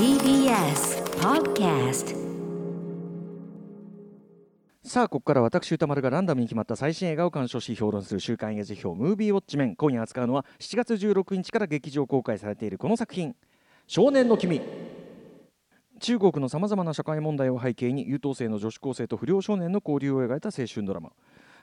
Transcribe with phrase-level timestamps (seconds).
[0.00, 2.16] TBS Podcast
[4.82, 9.76] さあここから私歌丸がランダムに決まった最新映画を鑑賞し評論する週刊映画辞表ムービーウォッチメン。
[9.76, 13.36] 今夜扱うのは7月16日から劇場公開されているこの作品
[13.86, 14.62] 「少年の君」
[16.00, 21.12] 中国のさまざまな社会問題を背景に優等生の女子高生と不良少年の交流を描いた青春ドラマ。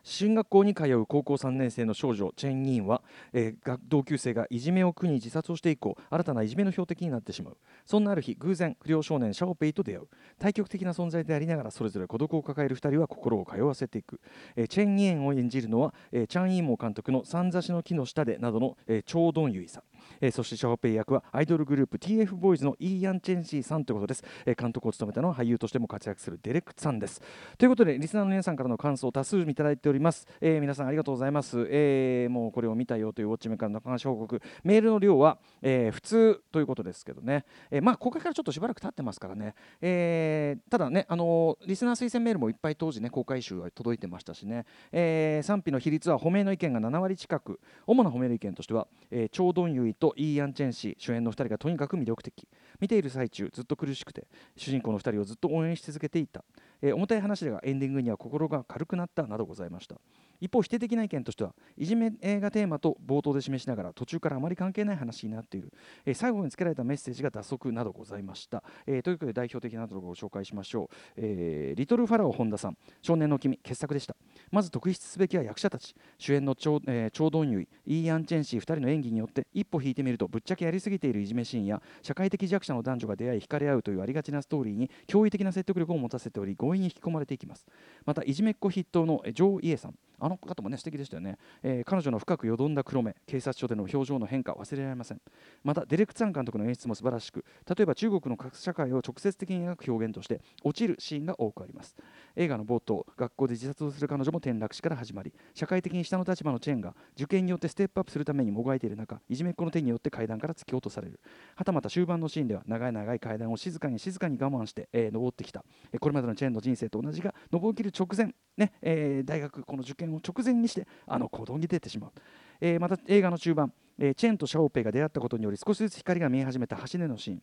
[0.07, 3.01] 進学校に通う高校3年生の少女チェン・ニーンは、
[3.33, 7.57] えー同級生がいじめを苦に自殺をして以降新たないじめの標的になってしまう。
[7.85, 10.07] そんなある日偶然不良少年シャオペイと出会う。
[10.39, 14.21] 対極的な存在でありながらそれぞれ孤独を抱える2人は心を通わせていく、
[14.55, 19.84] えーチェン・ニエンを演じるのは、えーチャン・イーモー監督の「三座しの木の下で」などの、えーチョウ・ドンユイさん
[20.21, 27.21] えーそしてシャオペイ役はアイドルグループ TF ボーイズのイーヤン・チェンシーさんということです、えー監督を務めたのは俳優としても活躍するデレクさんです。
[27.57, 47.60] ということでリスナーの皆さんからの感想を多数いただいております、えー皆さんありがとうございます、えーもうこれを見たよというウォッチメからの話報告メールの量は、えー普通ということですけどね、えーまあ公開からちょっとしばらく経ってますからね、えーただねあのーリスナー推薦メールもいっぱい当時ね公開集は届いてましたしね、えー賛否の比率は褒めの意見が7割近く。
[47.85, 52.48] 主な褒める意見としては、えー、チョウ・ドンユイとイーアン・チェン氏主演の2人がとにかく魅力的。
[52.79, 56.43] 見ている最中ずっと苦しくて主人公の2人をずっと応援し続けていた、
[56.81, 59.95] えー重たい話だがエンディングには心が軽くなったなどございました。
[60.39, 65.73] 一方否定的な意見としてはいじめ映画テーマと冒頭で示しながら途中からあまり関係ない話になっている、
[66.05, 74.16] えー最後につけられたメッセージが脱足などございました、えーということで代表的なところをご紹介しましょう、えーリトルファラオ本田さん少年の君傑作でした。
[74.51, 75.95] まず特筆すべきは役者たち。
[76.17, 87.66] 主演のチョウ,、えーチョウドンユイーヤン・チェンシー2人の演技によって一歩引いてみるとぶっちゃけやりすぎているいじめシーンや社会的弱者の男女が出会い惹かれ合うというありがちなストーリーに驚異的な説得力を持たせており強引に引き込まれていきます。
[88.06, 89.96] またいじめっ子筆頭のジョー・イエさん。
[90.19, 93.16] あの方もね素敵でしたよね、えー彼女の深くよどんだ黒目。
[93.28, 95.22] 警察署での表情の変化忘れられません。
[95.63, 97.45] またデレクツァン監督の演出も素晴らしく。
[97.69, 101.95] 例えば中国の各社会を直接的に描く表現として落ちるシーンが多くあります。
[102.35, 111.19] 映画の冒頭学校で自殺をする彼女も転落死から始まり社会的に下の立場のチェーンが受験によってステップアップするためにもがいている中いじめっ子の手によって階段から突き落とされる。
[111.55, 115.63] はたまた終盤のシーンでは長い長い階段を静かに静かに我慢して、えー登ってきた、
[115.94, 122.12] えこれまでのチェーンの人生と同じが登りきる直前、ねえー大学この受験を直前にしてあの行動に出てしまう、
[122.59, 127.41] えーまた映画の中盤、えーチェーンとシャオペイが出会ったことにより少しずつ光が見え始めた橋根のシーン。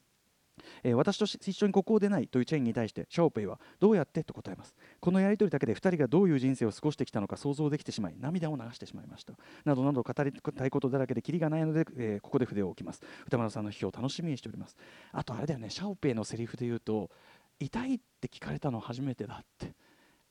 [0.84, 4.74] えー私と一緒にここを出ないというチェーンに対してシャオペイはどうやってと答えます。
[5.00, 9.34] このやり取りだけで2人がどういう人生を過ごしてきたのか想像できてしまい涙を流してしまいました。
[9.64, 13.02] などなど語りたいことだらけでキリがないので、えーここで筆を置きます。
[13.26, 14.76] 歌丸さんの批評を楽しみにしております。
[15.12, 17.10] あとあれだよねシャオペイのセリフで言うと
[17.58, 19.74] 痛いって聞かれたの初めてだって。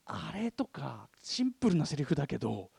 [0.05, 2.69] あれとかシンプルなセリフだけど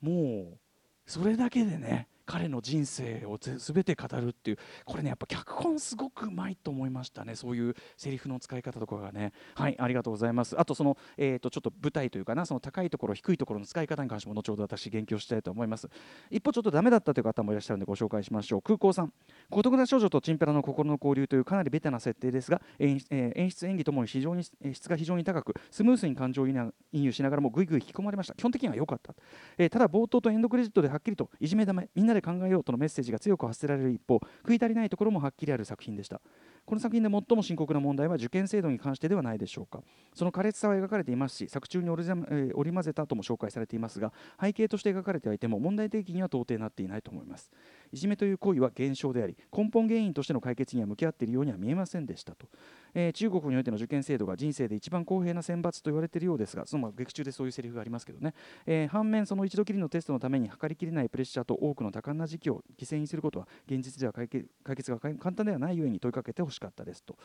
[0.00, 0.58] もう
[1.06, 7.34] それだけでね彼の人生をぜ全て語るっていうこれねやっぱ脚本すごくうまいと思いましたね。
[7.34, 9.32] そういうセリフの使い方とかがね。
[9.54, 10.60] はいありがとうございます。
[10.60, 15.88] あとその、えー、とちょっと舞台というかなその高いところ低いところの使い方に関しても後ほど私言及したいと思います。
[16.30, 18.62] 一方ちょっとダメだったという方もいらっしゃるのでご紹介しましょう。
[18.62, 19.12] 空港さん
[19.48, 28.34] 孤独な少女とチンペラの心の交流というかなりベタな設定ですが演,、えー演出演技ともに非常に質が非常に高くスムースに感情移入移入しながらもぐいぐい引き込まれました。
[28.34, 29.14] 基本的には良かった、
[29.56, 36.20] えーただ冒頭とエンドクレジットではっきりといじめだめみんなでで考えようとのメッセージが強く発せられる一方食い足りないところもはっきりある作品でした。
[36.66, 39.82] この作品で最も深刻な問題は受験制度に関してではないでしょうか。
[40.14, 47.50] その苛烈さは描かれていますし作中に織りざまえー織り交ぜたとも紹介されていますが背景として描かれてはいても問題提起には到底なっていないと思います。
[47.92, 52.46] いじめという行為は現象であり根本原因としての解決には向き合っているようには見えませんでしたと、
[52.94, 58.34] えー中国においての受験制度が人生で一番公平な選抜と言われているようですがそのまあ劇中でそういうセリフがありますけどね、
[58.66, 67.16] えー反面その一度きりのテストのために測りきれないプレッシャーと多くの多感な時期を犠牲にすることは現実では解決が簡単ではないゆえに問いかけてほしかったですと、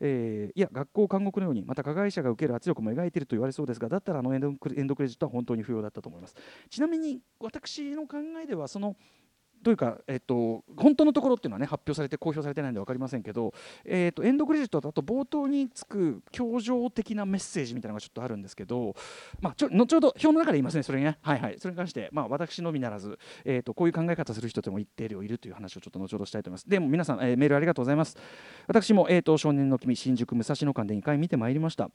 [0.00, 4.68] えーいや学校監獄のようにまた加害者が受ける圧力も描いていると言われそうですがだったらあのエンドク
[5.02, 6.34] レジットは本当に不要だったと思います。
[6.70, 8.96] ちなみに私の考えではその
[9.66, 13.52] というか、えっと、本当のところっていうのはね発表されて公表されてないんで分かりませんけど、
[13.84, 18.94] えっと、エンドクレジットだと冒頭につく教条的なメッセージみたいなのがちょっとあるんですけど、
[19.40, 21.18] まあ、ちょ後ほど表の中で言いますねそれね。
[21.20, 21.56] はいはい。
[21.58, 26.70] それに関して、まあ、私のみならず、えっと、こういう考え方する人でも一定量いるという話をちょっと後ほどしたいと思います。
[26.70, 28.16] でも皆さん、えーメールありがとうございます。
[28.68, 31.90] 私も、えっと、少年の君新宿武蔵野間で2回見てまいりました。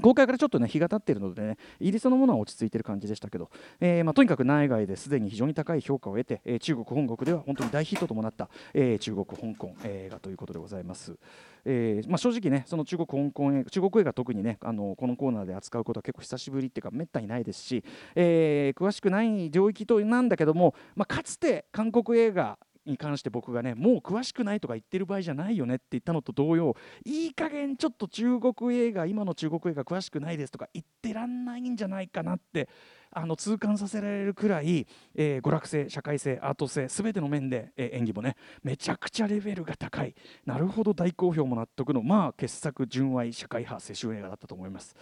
[0.00, 3.50] 公開からちょっとね日が経っているのでねイギリスのものは落ち着いている感じでしたけど、
[3.80, 11.16] えーまあ、とにかく内外ですでに非常に高い評価を得て、えー中国本国では本当に大ヒットともなった、えー中国香港映画ということでございます。
[11.64, 17.84] えーまあ、正直ねその中国香港映画中国映画特にねあのこのコーナーで扱うことは結構久しぶりっていうかめったにないですし、
[18.14, 22.58] えー詳しくない領域となんだけども、まあ、かつて韓国映画
[22.88, 26.74] に関して僕がねもう詳しくないとか言ってる場合じゃないよねって言ったのと同様
[27.04, 32.68] いい加減ちょっと中国映画今の中国映画詳しくないですとか言ってらんないんじゃないかなって
[33.10, 40.14] あの痛感させられるくらい、えー、娯楽性社会性アート性全ての面で、えー、演技もねめちゃくちゃレベルが高い
[40.44, 44.94] なるほど大好評も納得のまあ傑作純愛社会派青春映画だったと思います。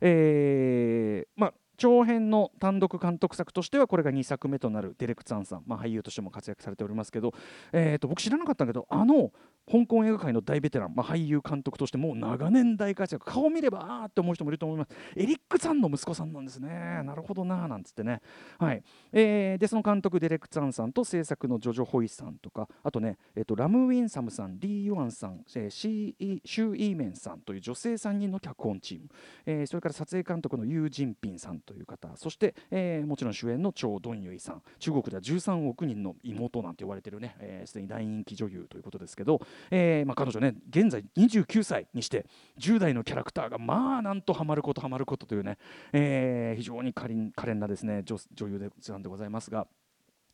[0.00, 7.32] えー、まあ長編の単独監督作としてはこれが2作目となるデレク・ツァンさん、まあ、俳優としても活躍されておりますけど、
[7.72, 9.32] えー、と僕知らなかったけどあの
[9.70, 14.90] 香港映画界の大ベテラン、まあ、俳優監督としてもう長年大活躍顔見ればああって思う人もいると思います。
[15.16, 17.02] エリック・ツァンの息子さんなんですね。
[17.04, 18.20] なるほどななんつってね。
[18.58, 18.82] はい、
[19.12, 29.08] えー、でその監督デレク・ツァンさんと制作のジョジョ・ホイさんとかあとね、えー、とラム・ウィンサムさんリー・ユアンさん、えー、シー・シュー・イーメンさんという女性3人の脚本チーム、
[29.46, 37.34] えー、それから撮影監督のユー・ジンピンさんという方そして、えー、もちろん主演の張・ドンユイさん中国では13億人の妹なんて呼ばれてるね
[37.66, 39.40] すで、えー、に大人気女優ということですけど、
[39.70, 42.26] えーまあ、彼女ね現在29歳にして
[42.58, 45.58] 10代のキャラクターがまあなんとハマることハマることというね、
[45.92, 49.66] えー、非常に可憐なですね女女優でなんでございますが。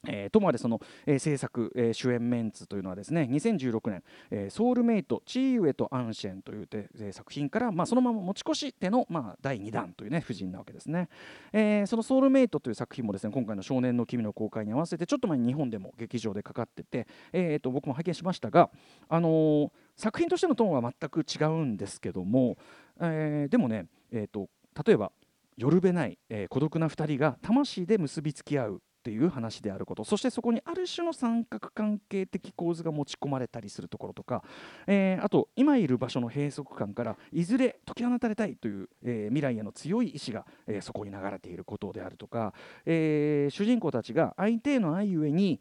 [0.06, 11.08] えー、ともあれその、えー、制作、えー、主演メンツというのはですね2016年、えー、ソウルメイトチーウェとアンシェンというて、えー、作品から、まあ、そのまま持ち越しての、まあ、第2弾というね夫人なわけですね、
[11.52, 18.70] えー、そのソウルメイトという作品もですね今回の少年の君の公開に合わせてちょっと前に日本でも劇場でかかってて、えー、と僕も拝見しましたが、
[19.08, 22.56] あのー、作品としてのトーンは全く違うんですけども、
[23.00, 24.48] えー、でもね、えーと、
[24.86, 25.12] 例えば
[25.56, 30.04] よるべない、えー、孤独な2人が魂で結びつき合うっていう話であること。
[30.04, 34.44] そしてそこにある種の三角関係的構図が持ち込まれたりするところとか、
[34.86, 42.52] えー、あと今いる場所の閉塞感からいずれ解き放たれたいという、えー、未来への強い意志が、えー、そこに流れていることであるとか、
[42.84, 45.60] え主人公たちが相手への愛ゆえに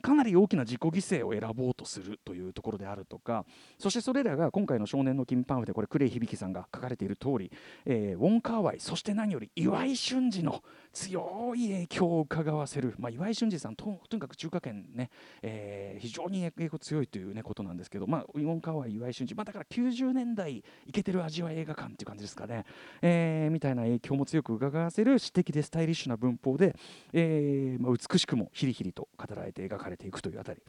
[0.00, 0.90] かなり大きな自己犠
[1.22, 3.44] 牲を選ぼうとするというところであるとか
[3.78, 7.52] そしてそれらが今回の少年の金パンフでこれクレイ響さんが書かれている通り、
[7.84, 10.62] えー、ウォン・カーワイそして何より岩井俊二の
[10.92, 15.10] 強い影響を伺わせる、まあ、岩井俊二さんととにかく中華圏ね、
[15.42, 22.64] えー、非常に影響強いという、ね、ことなんですけど、まあ、ウォン・カーワイ岩井俊二、まあ、だから90年代いけてる味わい映画館っていう感じですかね、
[23.02, 26.74] えー、みたいな影響も強く伺わせる詩的でスタイリッシュな文法で、
[27.12, 30.62] えーまあ、美しくもヒリヒリと語られて描かれれていくというあたり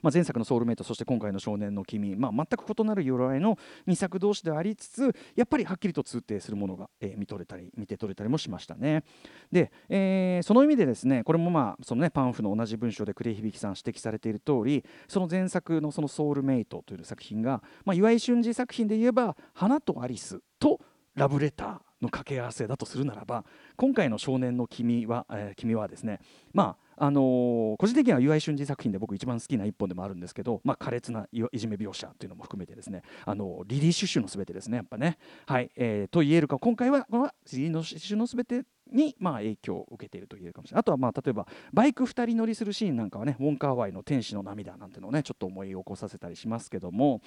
[0.00, 9.04] まあ、前作の「ソウルメイト」そして今回の「少年の君」まあ、全く異なる由来の2作同士でありつつやっぱりはっきりと通底するものが、えー、見とれたり見て取れたりもしましたね。
[9.50, 20.80] で、えー、その意味でですねこれもまあそのねパンフの同じ文章で呉響さん指摘されている通りその前作のその「ソウルメイト」という作品が、まあ、岩井俊二作品で言えば「花とアリス」と
[21.14, 23.44] 「ラブレター」の掛け合わせだとするならば
[23.76, 26.20] 今回の「少年の君は」えー、君はですね
[26.52, 40.80] まああのー、個人的には岩井俊二作品で僕一番好きな一本でもあるんですけど、まあ、苛烈ないじめ描写というのも含めてですねあのリリー・シュシュのすべてですねやっぱね、はいえー、と言えるか今回はこのリリー・シュシュのすべてにまあ影響を受けていると言えるかもしれない。
[40.80, 47.20] あとはまあ例えばバイク2人乗りするシーンなんかはねウォン・カーワイの天使の涙なんてのをねちょっと思い起こさせたりしますけども、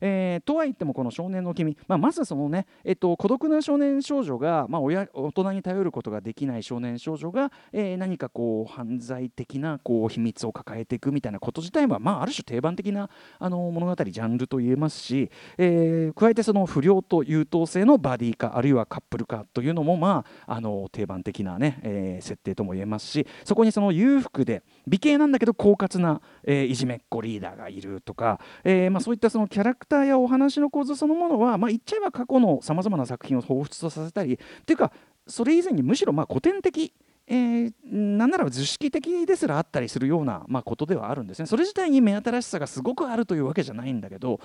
[0.00, 34.92] えー、とはいってもこの少年の君、まあ、まずそのね、えっと、孤独な少年少女が、まあ親、大人に頼ることができない少年少女が、えー、何かこう犯罪的なこう秘密を抱えていくみたいなこと自体は、まあ、ある種定番的なあの物語ジャンルと言えますし、えー、加えてその不良と優等生のバディ化あるいはカップル化というのも、まあ、あの定番的なね、えー、設定とも言えますしそこにその裕福で美形なんだけど狡猾な、えー、いじめっ子リーダーがいるとか、えーまあ、そういったそのキャラクターやお話の構図そのものは、まあ、言っちゃえば過去のさまざまな作品を彷彿とさせたりっていうか
[35.26, 36.92] それ以前にむしろまあ古典的
[37.32, 41.46] えー、なんなら図式的ですらあったりするような、まあ、ことではあるんですね。
[41.46, 44.40] それ自体に目新しさがすごくあるというわけじゃないんだけど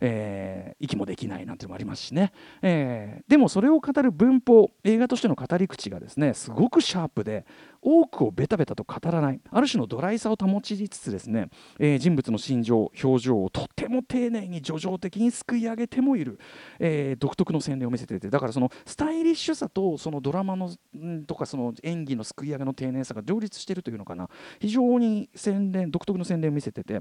[0.00, 7.44] えー、息もできないなんていうのもありますしね、えー、でもそれを語る文法映画としての語り口がですねすごくシャープで
[7.82, 9.40] 多くをベタベタと語らない。
[9.50, 16.38] ある種のドライさを保ちつつですね、えー、人物の心情表情をとても丁寧に叙情的にすくい上げてもいる、
[16.78, 20.70] えー、独特の洗礼を見せていてだからそのスタイリッシュさとそのドラマの
[21.26, 24.28] とかその演技のすくい上げの丁寧さが両立しているというのかな。
[24.58, 27.00] 非常に洗練独特の洗礼を見せてて。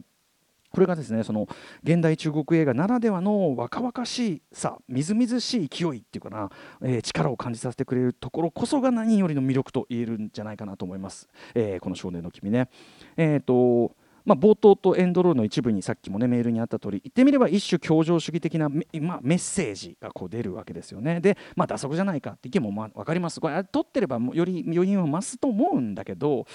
[0.72, 1.48] これがですねその
[1.84, 6.50] 現代中国映画ならではの若々しさみずみずしい勢いっていうかな、
[6.82, 12.70] えー、力を感じさせてくれるところこそが何よりの魅力と言えるんじゃないかなと思います、えー、この少年の君ね。
[13.18, 13.96] えーと
[14.26, 21.20] まあ、冒頭とエンドロールの一部にさっきもねメールにあった通り言ってみれば一種協情主義的なメ,、まあ、メッセージがこう出るわけですよね。
[21.20, 23.40] で、まあ、打足じゃないかって意見もまあ分かります。
[23.40, 26.46] これ取ってればより余韻を増すと思うんだけど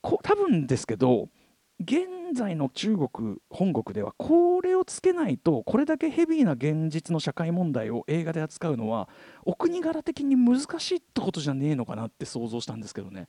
[0.00, 1.28] こ多分ですけど
[1.80, 9.08] 現在の中国本国ではこれをつけないとこれだけヘビーな現実の社会問題を映画で扱うのは
[9.44, 13.28] お国柄的に難しいってことじゃねえのかなって想像したんですけどね。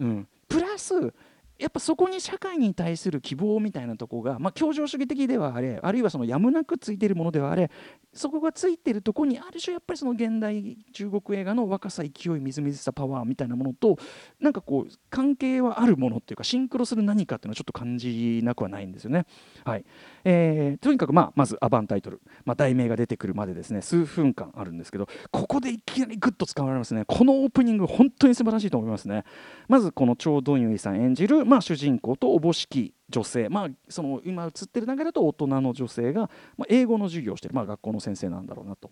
[0.00, 1.12] うん、プラス
[1.58, 7.70] やっぱそこに社会に対する希望みたいなとこが、まあ、協情主義的ではあれあるいはそのやむなくついているものではあれ
[8.12, 13.96] そこがついているとこにある種やっぱりその現代中国映画の若さ勢いみずみずしさパワーみたいなものと
[14.40, 19.26] なんかこう関係はあるものっていうかシンクロする何かっていうのはちょっと感じなくはないんですよね。
[19.64, 19.84] はい
[20.24, 29.24] えー、とにかく、まあ、まずアバンタイトル、まあ、題名が出てくるまでですね数分間あるんですけどここでいきなりグッと使われますねこのオープニング本当に素晴らしいと思いますね。
[29.68, 38.90] まずこのチョウ・ドンユイさん演じる、まあ、主人公とおぼしき女性、まあ、その今映ってる中だと大人の女性が、まあ、英語の授業をしてる、まあ、学校の先生なんだろうなと。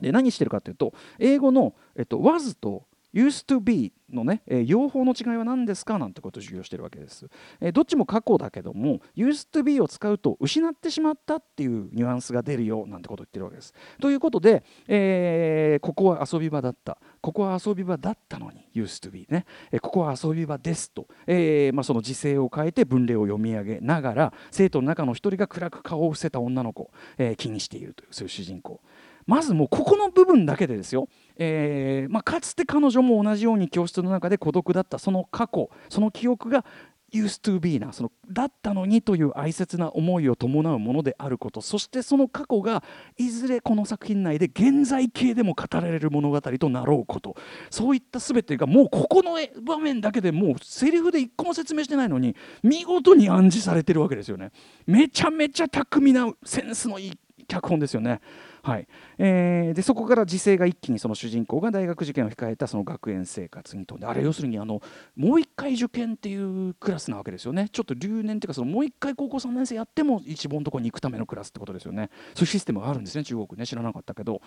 [0.00, 5.98] で何してるかというと英語の、えっと、was と used to be のね、えー、用法の違いは何ですか？
[5.98, 7.26] なんてことを授業してるわけです、
[7.60, 13.72] えー、どっちも過去だけども used to be を使うと失ってしまったっていうニュアンスが出るよなんてことを言ってるわけです。
[14.00, 16.98] ということで、えー、ここは遊び場だった。
[17.22, 28.80] ここは遊び場だったのに used to be ね、えここは遊び場ですと、えまあ、その時勢を変えて文例を読み上げながら生徒の中の一人が暗く顔を伏せた女の子、え気にしているというそういう主人公。
[29.26, 31.08] まずもうここの部分だけでですよ。
[31.36, 36.64] えーまあ、かつて彼女も同じように教室の中で孤独だったその過去その記憶が
[37.12, 41.60] used to be なそのだったのにという哀切な思いを伴うものであること。
[41.60, 42.82] そしてその過去が
[43.18, 47.36] いずれこの作品内で現在形でも語られる物語となろうこと。
[47.70, 54.50] そういった全てがもうここの場面だけでもうセリフで一個も説明してないのに見事に暗示されてるわけですよね。
[54.86, 57.12] めちゃめちゃ巧みなセンスのいい
[57.48, 58.20] 脚本ですよね。
[58.62, 58.86] はい。
[59.18, 64.80] えー、でそこから時勢が一気にその主人公が大学受験を控えたその学園生活に飛んであれ要するにあの
[65.16, 67.68] もう一回受験っていうクラスなわけですよね。
[67.70, 72.10] ちょっと留年っていうかそのもう一回高校3年生やっても一番のところに行くためのクラスってことですよね。
[72.34, 73.66] そういうシステムがあるんですね中国ね。
[73.66, 74.40] 知らなかったけど。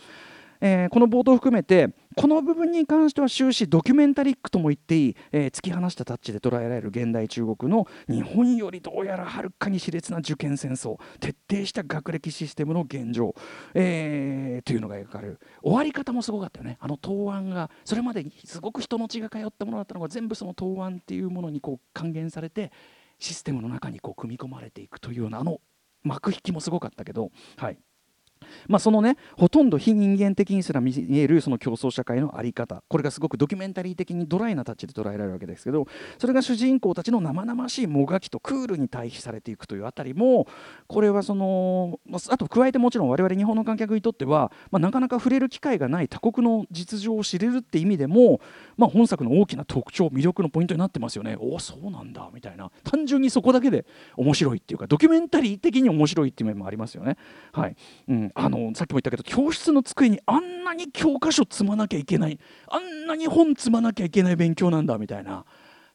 [0.62, 13.36] えー、この冒頭を含めてこの部分に関しては終始ドキュメンタリックとも言っていい、えー、突き放したタッチで捉えられる現代中国の日本よりどうやらはるかに熾烈な受験戦争徹底した学歴システムの現状、
[13.74, 22.72] えー、というのが描かれる終わり方もすごかったよねあの答案がそれまですごく人の血が通ったものだったのが全部その答案っていうものにこう還元されて
[23.20, 25.60] システムの中にこう組み込まれていくというようなあの
[26.04, 27.78] 幕引きもすごかったけどはい。
[28.68, 32.84] まあ、そのねほとんど非人間的にすら見えるその競争社会の在り方。
[32.88, 35.88] これがすごくドキュメンタリー的にドライなタッチで捉えられるわけですけど
[36.18, 40.48] それが主人公たちの生々しいもがきとクールに対比されていくというあたりも
[40.88, 42.00] これはその
[42.30, 48.42] あと加えてもちろん我々日本の観客にとっては、まあ、なかなか触れる機会がない他国の実情を知れるって意味でも、
[48.78, 51.36] まあ、本作の大きな特徴魅力のポイントになってますよね。
[51.40, 52.72] おおそうなんだみたいな。
[52.84, 53.86] 単純にそこだけで
[54.18, 57.18] 面白いっていうかドキュメンタリー的に面白いっていう面もありますよね。
[57.52, 57.76] はい。
[58.08, 62.38] うん、あのさっきも言ったけど教室の机にあんなに教科書積まなきゃいけない
[62.68, 65.46] あんなに本積まなきゃいけない勉強なんだみたいな。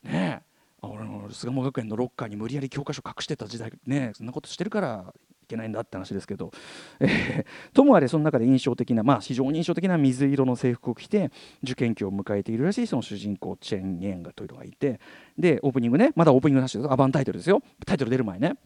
[0.03, 0.43] ね
[0.83, 6.53] 俺の巣鴨学園のロッカーに無理やり教科書隠してた時代ねそんなことしてるからいけないんだって話ですけど、
[7.01, 11.31] えー、ともあれその中で印象的なまあ非常に印象的な水色の制服を着て
[11.63, 15.01] 受験期を迎えているらしいその主人公チェン・イェンガというのがいて。
[15.37, 17.63] でオープニングねまだオープニングなしですアバンタイトルですよ。
[17.85, 18.57] タイトル出る前ね。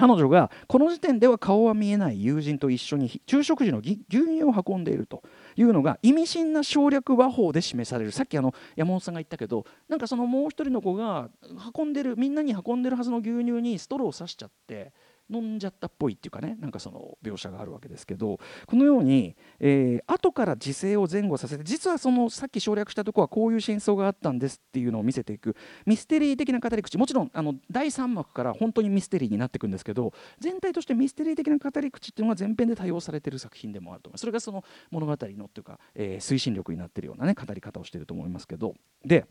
[0.00, 5.22] 彼女がこの時点では顔は見えない友人と一緒に昼食時の牛乳を運んでいると
[5.56, 8.10] いうのが意味深な省略和法で示される。
[8.10, 11.28] さっきあの山本さんが言ったけどなんかそのもう一人の子が
[11.76, 14.94] 運んでるみんなに運んでるはずの牛乳にストローを刺しちゃって
[15.30, 25.56] 飲んじゃったっぽいっていうかねなんかその描写があるわけですけどこのように、えー、後から時勢を前後させて実はそのさっき省略したとこはこういう真相があったんですっていうのを見せていく
[25.86, 26.98] ミステリー的な語り口。
[26.98, 34.20] もちろんあの第3幕から本当にミステリーになっていくんですけど全体としてミステリー的な語り口っていうのが前編で多用されてる作品でもあると思います。
[34.20, 38.74] それがその物語のっていうか、えー、推進力になってるようなね語り方をしてると思いますけど。
[39.04, 39.26] で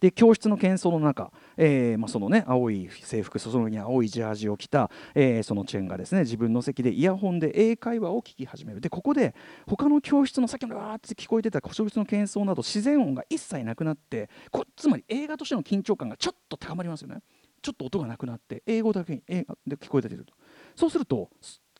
[0.00, 8.80] で教室の喧騒の中、えーまあ、そのね青い制服そのに青いジャージを着た、えー、そのチェンがですね自分の席でイヤホンで英会話を聞き始める。
[8.80, 9.34] でここで
[9.66, 17.22] 他の教室の先ほどわーって聞こえてた教室の喧騒など自然音が一切なくなってこつまり映画としての緊張感がちょっと高まりますよね。
[17.60, 20.32] ちょっと音がなくなって英語だけに映画で聞こえてると。
[20.76, 21.30] そうすると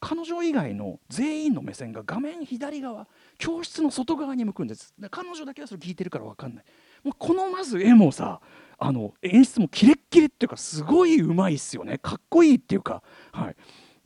[0.00, 4.94] 彼女以外の全員の目線が画面左側教室の外側に向くんです。
[5.10, 6.64] 彼女だけはそれ聞いてるから分かんない。
[7.04, 8.40] もうこのまず絵もさ
[8.78, 11.98] あの演出もキレッキレっていうかすごいうまいっすよね。
[11.98, 13.02] かっこいいっていうか、
[13.32, 13.56] はい、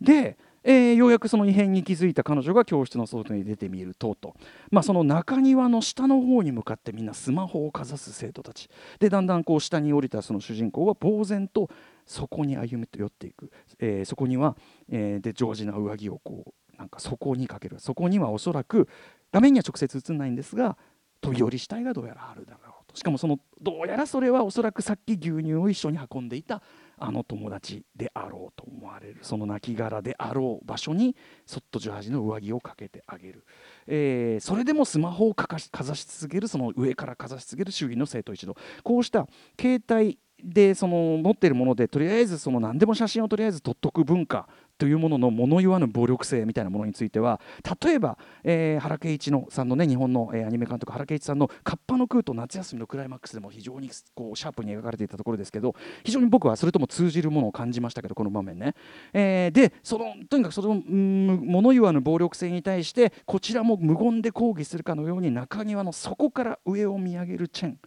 [0.00, 4.34] でえー、ようやくその異変に気づいた彼女が教室の外に出てみるとと、
[4.70, 8.68] まあ、その中庭の下の方に向かってみんなスマホをかざす生徒たち。
[9.00, 11.68] でだんだんこう下に降りたその主人公は呆然と
[12.06, 14.56] そこに歩み寄っていく、えー、そこには、
[14.90, 17.80] えー、でジョージな上着をこうなんかそこにかける。
[17.80, 18.88] そこにはおそらく
[19.32, 20.76] 画面には直接映んないんですが
[21.20, 22.71] 飛び降り死体がどうやらあるだろう。
[22.94, 26.62] しかもそのどうやらそれはおそらくさっき牛乳を一緒に運んでいた
[26.98, 33.44] あの友達であろうと思われるその亡骸であろう場所にそっと18の上着をかけてあげる、
[33.86, 39.26] えー、それでもスマホをかざし続けるその上からかざし続ける周囲の生徒一同こうした
[39.60, 44.48] 携帯でその持っているものでとりあえずその何でも写真をとりあえず撮っとく文化
[44.82, 47.40] というものの物言わぬ暴力性みたいなものについては
[47.80, 58.74] 例えば、えー、原敬一のさんのね日本の、えー、アニメ監督原敬一さんの「カッパの空と夏休みのクライマックス」でも非常にこうシャープに描かれていたところですけど非常に僕はそれとも通じるものを感じましたけどこの場面ね。
[59.12, 67.78] えー、でそのとにかくその物言わぬ暴力性に対してこちらも無言で抗議するかのように中庭の底から上を見上げるチェン。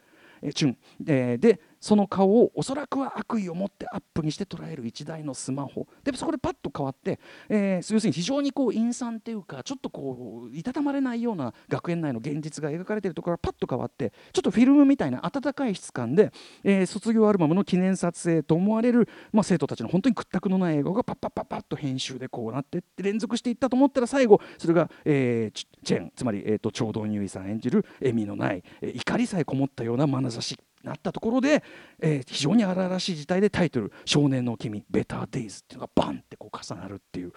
[0.41, 5.85] えチュン、えー、でその顔をおそらくは悪意を持ってアップにして捉える1台のスマホ。
[6.03, 16.31] でそこでパッと変わって、えー、要するに非常にこう陰惨っていうかちょっとこういたたまれないような学園内の現実が描かれているところがパッと変わってちょっとフィルムみたいな温かい質感で、
[16.63, 30.57] えー、卒業アルバムの記念撮影と思われる、まあ、生徒たちの本当に屈託のない映画がパッパッパッパッと編集でこうなってって連続していったと思ったら最後それが、えー、チェンつまり、えーと、と長乳さん演じる笑みのない、えー、怒りさえこもったような眼差し。
[30.85, 31.63] なったところで、
[31.99, 37.33] えー、非常に荒々しい事態でタイトル「少年の君ベターデイズ」っていうのがバンってこう重なるっていう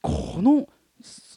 [0.00, 0.68] この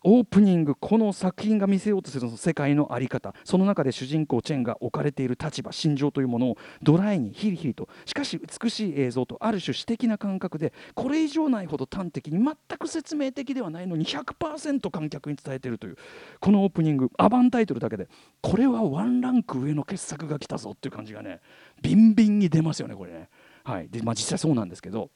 [0.03, 3.33] オープニングこの作品が見せようとするその世界の在り方。
[3.43, 7.89] その中で主人公チェンが置かれている立場心情というものをドライにヒリヒリと。
[8.05, 15.97] しかし美しい映像とある種詩的な感覚でこれ以上ないほど端的に全く説明的ではないのに100%観客に伝えているという
[16.39, 18.07] このオープニングアバンタイトルだけで
[18.41, 21.41] これはワンランク上の傑作が来たぞっていう感じがね
[21.81, 23.29] ビンビンに出ますよねこれね。
[23.63, 23.89] はい。
[23.89, 25.09] でまあ、実際そうなんですけど。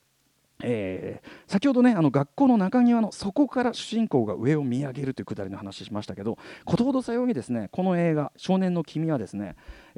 [0.61, 9.55] えー、先ほどねあの学校の中庭の底から主人公が上を見上げるというくだりの話しましたけどことほどさようにですねこの映画「少年の君」はですね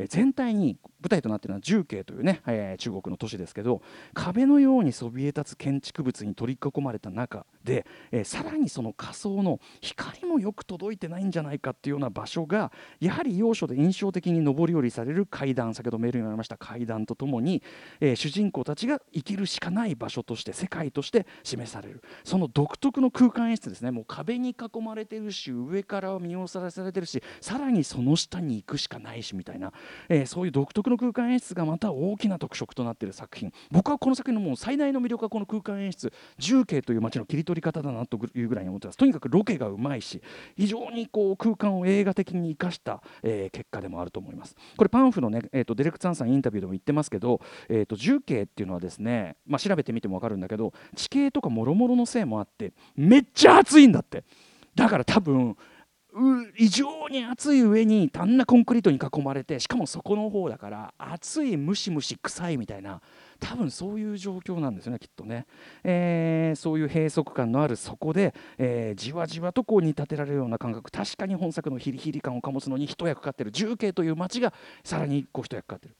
[0.08, 3.82] 全体に舞台となっているのは重慶というね、え、中国の都市ですけど
[4.14, 17.64] 壁のようにそびえ立つ建築物に取り囲まれた中で、え、さらにその仮想の光もよく届いてないんじゃないかっていうような場所がやはり要所で印象的に上り下りされる階段先ほどメールにありました階段とともに、
[18.00, 22.04] え、主人公たちが生きるしかない場所として世界として示される。
[22.24, 23.92] その独特の空間演出ですね。
[23.92, 29.74] もう壁に囲まれてるし上から見下ろされてるしさらにその下に行くしかないしみたいな、
[30.10, 33.52] えー、そういう独特の空間演出がまた大きな特色となっている作品。
[33.72, 36.12] 僕はこの作品のもう最大の魅力はこの空間演出。
[36.38, 38.98] 重慶という街の切り取り方だなというぐらいに思ってます。
[38.98, 40.22] とにかくロケがうまいし
[40.58, 44.56] 非常にこう空間を映画的に生かした、えー、結果でもあると思います。
[44.78, 54.24] これパンフのね、えーと、ディレクターさんインタビューでも言ってますけど、えーと、重慶っていうのはですね、まあ、調べてみても分かるんだけど地形とかもろもろのせいもあってめっちゃ暑いんだって。
[54.76, 55.58] だから多分
[56.58, 63.02] 異常に暑い上にあんなコンクリートに囲まれてしかもそこの方だから暑いムシムシ臭いみたいな
[63.40, 65.46] 多分そういう状況なんですよねきっとね、
[65.84, 70.92] えー、そういう閉塞感のあるそこで、えー、じわじわとこう煮立てられるような感覚。
[70.92, 73.52] 確かに本作のヒリヒリ感を醸すのに一役買ってる。
[73.52, 75.96] 重慶という街がさらにこう一役買ってる。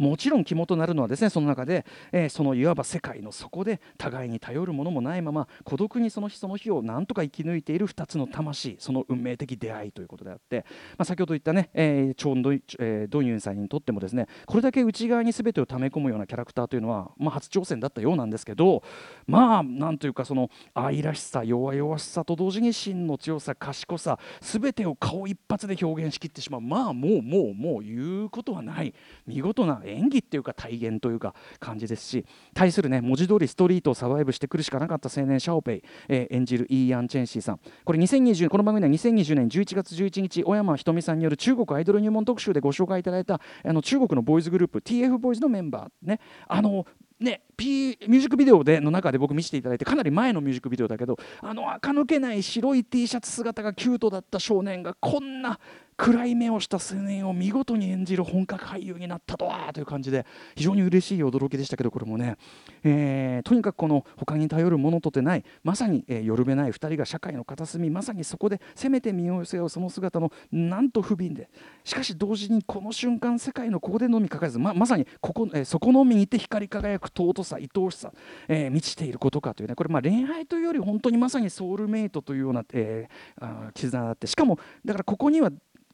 [0.00, 10.64] もちろん肝となるのはですねその中で、えー、そのいわば世界の底で互いに頼るものもないまま孤独にその日その日をなんとか生き抜いている2つの魂その運命的出会いということであって、
[10.96, 18.82] まあ、先ほど言ったね、えー、チョンドイ、えー、ドンユンさんにとってもですねこれだけ内側に全てを溜め込むようなキャラクターというのは、まあ、初挑戦だったようなんですけど
[19.26, 26.60] まあなんというかその愛らしさ弱々しさと同時に真の強さ賢さ全てを顔一発で表現しきってしまう。
[26.60, 28.94] まあもうもうもう言うことはない。
[29.26, 32.24] 見事な演技っていうか体現というか感じですし
[32.54, 37.60] 対するね文字通りストリートをサバイブしてくるしかなかった青年シャオペイ、えー、演じるイーアン・チェンシーさん。
[37.84, 46.20] これ2020この番組では2020年11月11日小山ひとみさんによる中国アイドル入門特集でご紹介いただいたあの中国のボーイズグループ TF ボーイズのメンバーね。
[46.46, 46.86] あの
[47.20, 55.60] ね、P、ミュージックビデオでの中で僕見せていただいてかなり前のミュージックビデオだけどあの垢抜けない白い T シャツ姿がキュートだった少年がこんな
[56.00, 62.38] 暗い目をした青年を見事に演じる本格俳優になったとはという感じで非常に嬉しい驚きでしたけどこれもね、
[62.82, 71.50] えー、とにかくこの他に頼るものとてないまさに、えー、よるべない2人が社会の片隅まさにそこでせめて身を寄せ合うその姿のなんと不憫で。
[71.84, 78.10] しかし同時にこの瞬間世界のここでのみかかずままさにここ、えー、そこのみにて光り輝く尊さ愛おしさ、
[78.48, 79.74] えー、満ちていることかというね。
[79.74, 84.26] これまあ恋愛というより本当にまさにソウルメイトというような、えー、あ絆があって。
[84.26, 85.50] しかもだからここには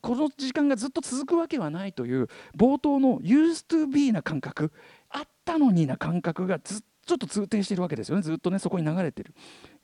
[0.06, 4.70] この時間がずっと続くわけはないという冒頭の used to be な感覚
[5.10, 9.32] あったのにな感覚がずっとちょっと通底しているわけですよねずっとねそこに流れてる。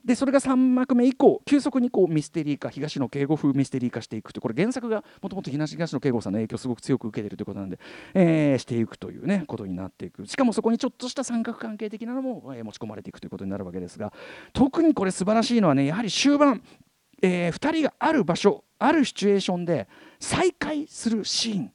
[0.04, 7.78] でそれが3幕目以降急速にこうミステリー化東野敬吾風ミステリー化していくとこれ原作がもともと東野敬吾さんの影響をすごく強く受けているということなんで、
[8.14, 10.26] えー、していくというねことになっていく。
[10.26, 14.12] しかもそこにちょっとした三角関係的なのも、えー、持ち込まれていくということになるわけですが
[14.52, 16.60] 特にこれ素晴らしいのはねやはり終盤、
[17.22, 19.88] えー、2人がある場所あるシチュエーションで
[20.20, 21.72] 再会するシーン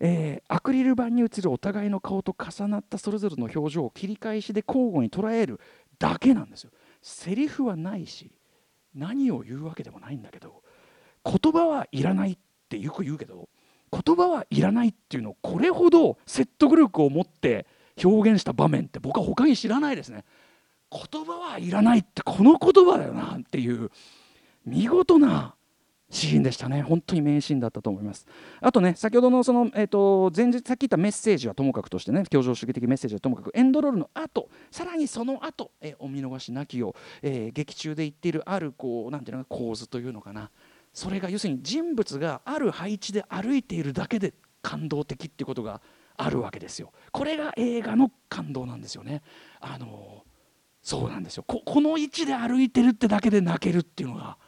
[0.00, 5.60] えー、アクリル板に映るお互いの顔と重なったそれぞれの表情を切り返しで交互に捉える
[5.98, 6.70] だけなんですよ。
[7.02, 8.30] セリフはないし
[8.94, 10.62] 何を言うわけでもないんだけど
[11.24, 13.48] 言葉はいらないってよく言うけど
[13.90, 17.66] 言葉はいらないっていうのをこれほど説得力を持って
[18.02, 20.24] 表現した場面って僕は他に知らないですね。
[20.90, 23.90] 言葉はいらないってこの言葉だよなっていう
[24.64, 25.54] 見事な
[26.10, 26.80] シーンでしたね。
[26.80, 28.26] 本当に名シーンだったと思います。
[28.60, 40.50] あとね先ほどのその、えーと、前日さっき言ったメッセージはともかくとしてね教場主義的メッセージはともかくエンドロールの後さらにその後、えー、お見逃しなきを、えー、劇中で言っているあるこうなんていうのか構図というのかな。
[40.94, 45.80] それが要するに人物がある配置で歩いているだけで感動的っていうことが
[46.16, 46.92] あるわけですよ。
[47.12, 49.22] これが映画の感動なんですよね。
[49.60, 50.24] あの
[50.82, 51.44] そうなんですよ。
[51.46, 54.38] ここの位置で歩いてるってだけで泣けるっていうのが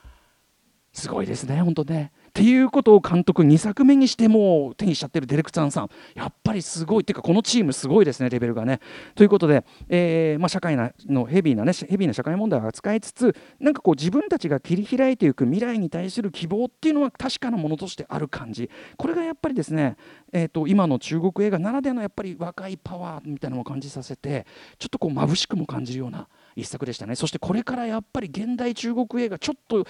[0.93, 2.13] すごいですね、本当ね。
[2.31, 8.81] っていうことを監督2作目にしても手にしちゃってるデレクツァンさんやっぱりすごいっていうかこのチームすごいですねレベルがね。
[9.17, 19.97] ということで、えーまあ、社会のヘビーなねヘビーな社会問題を扱いつつなんかこう自分たちが切り開いていく未来に対する希望っていうのは確かなものとしてある感じこれがやっぱりですね、
[20.33, 24.47] えーと、今の中国映画ならではのやっぱり若いパワーみたいなのを感じさせて
[24.79, 29.87] ちょっとこう眩しくも感じるような一作でしたねそしてこれからやっぱり現代中国映画ちょっと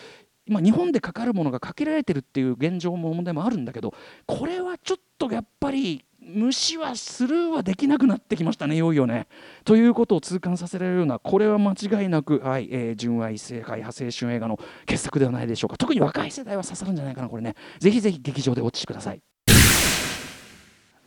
[0.51, 3.95] 今日本でかかるものがかけられてるっていう現状も問題もあるんだけど
[4.27, 9.27] これはちょっとやっぱり無視はスルーはできなくなってきましたねいよいよね。
[9.65, 15.79] ということを痛感させられるようなこれは間違いなく、はいえー、純愛性開派青春映画の傑作ではないでしょうか。
[15.79, 17.55] 特に若い世代は刺さるんじゃないかなこれね。
[17.79, 19.21] ぜひぜひ劇場でお待ちください。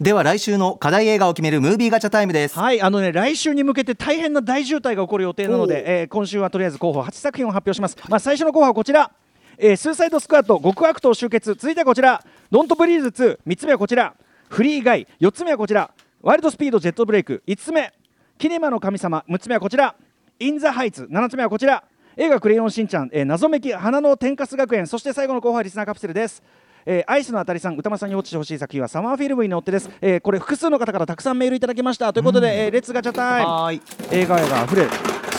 [0.02, 2.58] では来週の課題映画を決めるムービーガチャタイムです。
[2.58, 9.12] はいあのね来週に向けて大変な大渋滞が起こる予定なので、えー、今週はとりあえず候補8作品を発表します、まあ、最初の候補はこちら
[9.58, 11.54] えー、スーサイドスクワット極悪党集結。
[11.54, 12.24] 続いてはこちら。
[12.50, 14.16] ドントブリーズ23つ目はこちら。
[14.50, 15.08] フリーガイ。
[15.20, 15.92] 4つ目はこちら。
[16.22, 17.44] ワイルドスピードジェットブレイク。
[17.48, 17.94] 5つ目。
[18.38, 19.24] キネマの神様。
[19.30, 19.96] 6つ目はこちら。
[20.40, 21.08] インザハイツ。
[21.12, 21.84] 7つ目はこちら。
[22.16, 24.86] 映画クレヨンしんちゃん、えー、謎めき花の天かす学園。
[24.88, 26.44] そして最後の後輩リスナーカプセルです。
[26.86, 27.78] えー、アイスのあたりさん。
[27.78, 32.12] 歌間さんに落ちてほしい作品はサマーフィルムに乗ってです、えー、これ複数の方からたくさんメールいただきました。
[32.14, 34.88] ということで、えー、レッツガチャタイム映画映画あふれ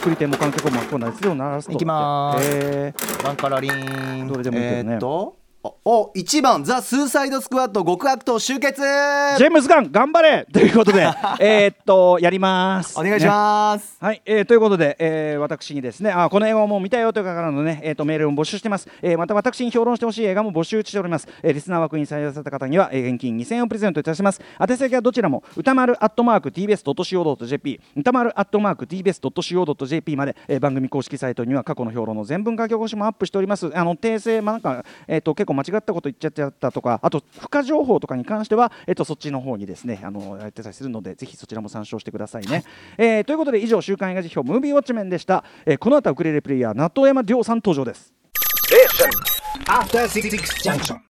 [0.05, 4.29] 作り手も観客も巻き込んだ熱量鳴らすといきます、えー、ワンカラリン。
[4.29, 5.44] どれでもいいけどね、えー
[5.87, 8.83] お1番ザ・スーサイドスクワット極悪党集結。
[8.83, 10.47] ジェームズ・ガン頑張れ。
[10.53, 11.09] ということで
[11.41, 12.99] えっとやります。
[13.01, 24.43] お願いします、ね、はい、えー、ということで、えー、私にですねあこの映画をもう見たよという方からのね、えーと、メールを募集してます、えー、また私に評論してほしい映画も募集しております、えー、リスナー枠に採用された方には、えー、現金2000円をプレゼントいたします。
[24.61, 33.71] 宛先はどちらも歌丸アットマーク TBS.CO.JP 歌丸アットマーク TBS.CO.JP まで、えー、番組公式サイトには過去の評論の全文書き起こしもアップしております。
[33.75, 42.49] あの訂正まあなんかえっ、ー、と結構間違ったこと言っちゃったとかあと付加情報とかに関しては、えっと、そっちの方にですねあのやってたりするのでぜひそちらも参照してくださいね。
[42.57, 42.65] はい、
[42.99, 48.13] えー、ということで以上週刊映画辞表ムービーウォッチメンでした、えー、この後ウクレレプレイヤー納豆山亮さん登場です。